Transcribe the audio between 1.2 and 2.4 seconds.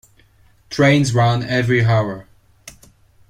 every hour.